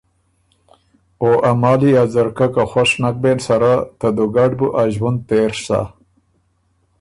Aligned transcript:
او 1.21 1.29
ا 1.49 1.51
مالی 1.61 1.91
ا 2.01 2.03
ځرکۀ 2.13 2.47
که 2.53 2.63
خؤش 2.71 2.91
نک 3.01 3.15
بېن 3.23 3.37
سره، 3.47 3.73
ته 3.99 4.07
دوګډ 4.15 4.51
بُو 4.59 4.67
ا 4.81 4.83
ݫوُند 4.95 5.19
تېڒ 5.27 5.51
سۀ۔ 5.67 5.79